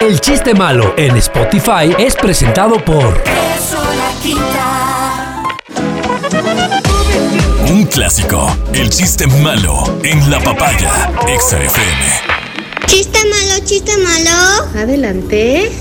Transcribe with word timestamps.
El 0.00 0.20
chiste 0.20 0.52
malo 0.54 0.94
en 0.98 1.16
Spotify 1.16 1.94
es 1.98 2.14
presentado 2.14 2.84
por 2.84 3.22
Un 7.68 7.86
clásico. 7.86 8.54
El 8.74 8.90
chiste 8.90 9.26
malo 9.26 9.98
en 10.04 10.30
la 10.30 10.38
papaya. 10.40 11.10
Exa 11.26 11.62
FM. 11.62 12.02
Chiste 12.86 13.18
malo, 13.24 13.64
chiste 13.64 13.96
malo. 13.96 14.68
Adelante. 14.78 15.72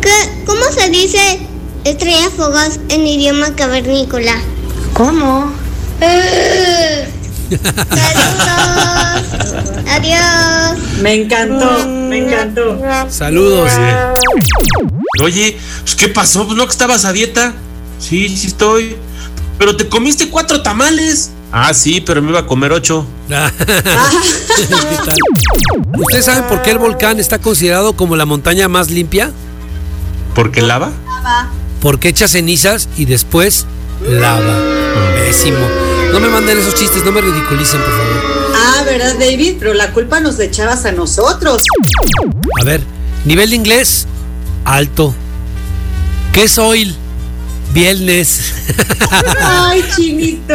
¿Qué, 0.00 0.44
¿Cómo 0.44 0.64
se 0.64 0.90
dice 0.90 1.38
estrella 1.84 2.30
fugaz 2.36 2.80
en 2.88 3.06
idioma 3.06 3.54
cavernícola? 3.54 4.34
¿Cómo? 4.92 5.52
Saludos. 7.50 8.71
Adiós. 10.02 10.78
Me 11.00 11.14
encantó, 11.14 11.88
me 11.88 12.18
encantó. 12.18 12.78
Saludos. 13.08 13.70
Oye, 15.22 15.56
pues, 15.82 15.94
¿qué 15.94 16.08
pasó? 16.08 16.44
¿No 16.54 16.64
que 16.66 16.72
estabas 16.72 17.04
a 17.04 17.12
dieta? 17.12 17.52
Sí, 17.98 18.28
sí 18.28 18.48
estoy. 18.48 18.96
Pero 19.58 19.76
te 19.76 19.88
comiste 19.88 20.28
cuatro 20.28 20.62
tamales. 20.62 21.30
Ah, 21.52 21.72
sí, 21.74 22.00
pero 22.00 22.20
me 22.22 22.30
iba 22.30 22.40
a 22.40 22.46
comer 22.46 22.72
ocho. 22.72 23.06
¿Qué 23.28 23.34
tal? 24.66 25.16
¿Ustedes 25.98 26.24
saben 26.24 26.44
por 26.44 26.62
qué 26.62 26.70
el 26.72 26.78
volcán 26.78 27.20
está 27.20 27.38
considerado 27.38 27.92
como 27.94 28.16
la 28.16 28.24
montaña 28.24 28.68
más 28.68 28.90
limpia? 28.90 29.30
¿Por 30.34 30.50
qué 30.50 30.62
lava? 30.62 30.90
Porque 31.80 32.08
echa 32.08 32.26
cenizas 32.26 32.88
y 32.96 33.04
después 33.04 33.66
lava. 34.08 34.58
Pésimo. 35.14 35.66
No 36.12 36.20
me 36.20 36.28
manden 36.28 36.58
esos 36.58 36.74
chistes, 36.74 37.04
no 37.04 37.12
me 37.12 37.20
ridiculicen, 37.20 37.80
por 37.80 37.90
favor. 37.90 38.51
¿Verdad, 38.92 39.14
David? 39.18 39.56
Pero 39.58 39.74
la 39.74 39.92
culpa 39.92 40.20
nos 40.20 40.38
echabas 40.38 40.84
a 40.84 40.92
nosotros. 40.92 41.62
A 42.60 42.64
ver, 42.64 42.82
nivel 43.24 43.50
de 43.50 43.56
inglés, 43.56 44.06
alto. 44.64 45.14
¿Qué 46.32 46.44
es 46.44 46.58
oil? 46.58 46.94
Viernes. 47.72 48.52
Ay, 49.40 49.82
chinito. 49.96 50.54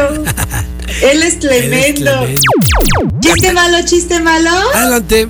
Él 1.01 1.23
es 1.23 1.39
tremendo. 1.39 2.11
tremendo. 2.11 2.39
Chiste 3.19 3.53
malo, 3.53 3.77
chiste 3.85 4.19
malo. 4.19 4.51
Adelante. 4.73 5.27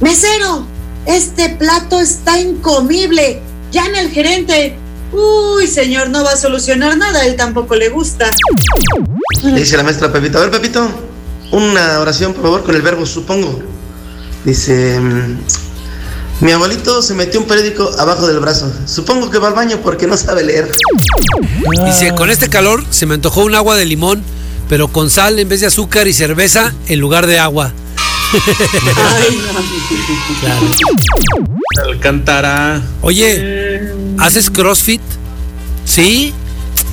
Mesero, 0.00 0.66
este 1.06 1.50
plato 1.50 2.00
está 2.00 2.40
incomible. 2.40 3.40
Llame 3.70 3.98
al 3.98 4.10
gerente. 4.10 4.76
Uy, 5.12 5.66
señor, 5.66 6.10
no 6.10 6.24
va 6.24 6.32
a 6.32 6.36
solucionar 6.36 6.96
nada. 6.96 7.20
A 7.20 7.26
él 7.26 7.36
tampoco 7.36 7.76
le 7.76 7.88
gusta. 7.88 8.30
Le 9.44 9.60
dice 9.60 9.76
la 9.76 9.84
maestra 9.84 10.12
Pepito, 10.12 10.38
a 10.38 10.42
ver 10.42 10.50
Pepito, 10.50 11.07
una 11.50 12.00
oración 12.00 12.34
por 12.34 12.42
favor 12.42 12.64
con 12.64 12.74
el 12.74 12.82
verbo 12.82 13.06
supongo. 13.06 13.62
Dice, 14.44 14.98
mm, 15.00 15.38
mi 16.40 16.52
abuelito 16.52 17.02
se 17.02 17.14
metió 17.14 17.40
un 17.40 17.46
periódico 17.46 17.90
abajo 17.98 18.26
del 18.28 18.38
brazo. 18.38 18.72
Supongo 18.86 19.30
que 19.30 19.38
va 19.38 19.48
al 19.48 19.54
baño 19.54 19.80
porque 19.82 20.06
no 20.06 20.16
sabe 20.16 20.44
leer. 20.44 20.70
Dice, 21.84 22.14
con 22.14 22.30
este 22.30 22.48
calor 22.48 22.84
se 22.90 23.06
me 23.06 23.14
antojó 23.14 23.44
un 23.44 23.54
agua 23.54 23.76
de 23.76 23.84
limón, 23.84 24.22
pero 24.68 24.88
con 24.88 25.10
sal 25.10 25.38
en 25.38 25.48
vez 25.48 25.60
de 25.60 25.66
azúcar 25.66 26.06
y 26.06 26.12
cerveza 26.12 26.72
en 26.86 27.00
lugar 27.00 27.26
de 27.26 27.38
agua. 27.38 27.72
Ay, 28.32 29.40
no. 30.42 31.82
Alcántara. 31.82 32.82
Oye, 33.00 33.92
¿haces 34.18 34.50
CrossFit? 34.50 35.00
¿Sí? 35.84 36.34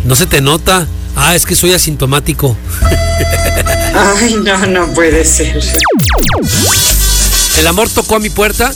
No 0.05 0.15
se 0.15 0.25
te 0.25 0.41
nota. 0.41 0.87
Ah, 1.15 1.35
es 1.35 1.45
que 1.45 1.55
soy 1.55 1.73
asintomático. 1.73 2.55
Ay, 3.93 4.35
no, 4.43 4.65
no 4.67 4.93
puede 4.93 5.23
ser. 5.23 5.59
El 7.57 7.67
amor 7.67 7.89
tocó 7.89 8.15
a 8.15 8.19
mi 8.19 8.29
puerta 8.29 8.73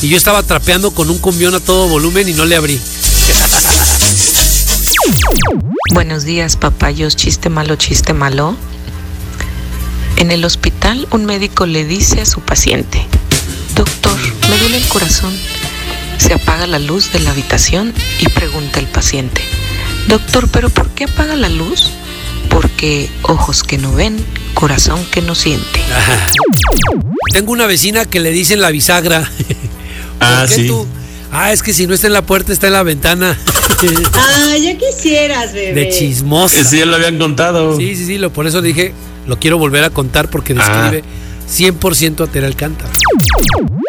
y 0.00 0.08
yo 0.08 0.16
estaba 0.16 0.42
trapeando 0.42 0.92
con 0.92 1.10
un 1.10 1.18
cumbión 1.18 1.54
a 1.54 1.60
todo 1.60 1.88
volumen 1.88 2.28
y 2.28 2.32
no 2.32 2.44
le 2.44 2.56
abrí. 2.56 2.80
Buenos 5.92 6.24
días, 6.24 6.56
papayos. 6.56 7.16
Chiste 7.16 7.50
malo, 7.50 7.76
chiste 7.76 8.14
malo. 8.14 8.56
En 10.16 10.30
el 10.30 10.44
hospital, 10.44 11.06
un 11.10 11.26
médico 11.26 11.66
le 11.66 11.84
dice 11.84 12.20
a 12.20 12.26
su 12.26 12.40
paciente, 12.40 13.06
Doctor, 13.74 14.18
me 14.48 14.56
duele 14.58 14.78
el 14.78 14.88
corazón. 14.88 15.36
Se 16.18 16.32
apaga 16.34 16.66
la 16.66 16.78
luz 16.78 17.12
de 17.12 17.18
la 17.20 17.32
habitación 17.32 17.92
y 18.20 18.28
pregunta 18.28 18.78
el 18.78 18.86
paciente, 18.86 19.42
Doctor, 20.08 20.48
¿pero 20.48 20.68
por 20.70 20.88
qué 20.90 21.04
apaga 21.04 21.36
la 21.36 21.48
luz? 21.48 21.90
Porque 22.48 23.08
ojos 23.22 23.62
que 23.62 23.78
no 23.78 23.92
ven, 23.92 24.16
corazón 24.54 25.04
que 25.10 25.22
no 25.22 25.34
siente. 25.34 25.80
Tengo 27.32 27.52
una 27.52 27.66
vecina 27.66 28.04
que 28.04 28.20
le 28.20 28.30
dicen 28.30 28.60
la 28.60 28.70
bisagra. 28.70 29.28
Ah, 30.24 30.42
¿Por 30.46 30.50
qué 30.50 30.54
sí. 30.54 30.66
tú? 30.68 30.86
Ah, 31.32 31.50
es 31.52 31.64
que 31.64 31.74
si 31.74 31.88
no 31.88 31.94
está 31.94 32.06
en 32.06 32.12
la 32.12 32.22
puerta, 32.24 32.52
está 32.52 32.68
en 32.68 32.74
la 32.74 32.84
ventana. 32.84 33.36
Ay, 34.52 34.62
ya 34.62 34.78
quisieras, 34.78 35.52
bebé. 35.52 35.72
De 35.86 35.88
chismosa. 35.90 36.60
Ese 36.60 36.78
ya 36.78 36.86
lo 36.86 36.94
habían 36.94 37.18
contado. 37.18 37.76
Sí, 37.76 37.96
sí, 37.96 38.06
sí, 38.06 38.18
lo, 38.18 38.32
por 38.32 38.46
eso 38.46 38.62
dije, 38.62 38.94
lo 39.26 39.40
quiero 39.40 39.58
volver 39.58 39.82
a 39.82 39.90
contar 39.90 40.30
porque 40.30 40.54
Ah. 40.56 40.92
describe 40.92 41.02
100% 41.72 42.22
a 42.22 42.28
Tere 42.28 42.46
Alcántara. 42.46 42.92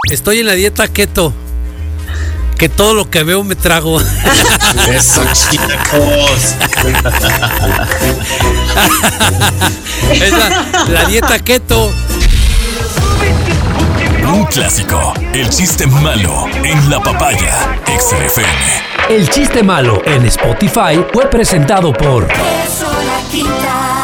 Estoy 0.09 0.40
en 0.40 0.47
la 0.47 0.53
dieta 0.53 0.88
keto. 0.88 1.35
Que 2.58 2.69
todo 2.69 2.94
lo 2.94 3.09
que 3.09 3.24
veo 3.24 3.44
me 3.44 3.56
trago. 3.56 4.00
Eso, 4.90 5.22
chicos. 5.34 6.56
es 10.14 10.31
la, 10.31 10.66
la 10.88 11.06
dieta 11.06 11.40
keto. 11.40 11.92
Un 14.25 14.46
clásico. 14.46 15.13
El 15.34 15.50
chiste 15.50 15.86
malo 15.88 16.46
en 16.63 16.90
la 16.90 17.02
papaya. 17.02 17.80
Exa 17.94 18.18
FM. 18.18 18.50
El 19.09 19.30
chiste 19.30 19.62
malo 19.63 20.02
en 20.06 20.25
Spotify 20.25 21.03
fue 21.12 21.30
presentado 21.30 21.92
por 21.92 22.24
Eso 22.24 22.88
la 22.92 23.30
quita. 23.30 24.03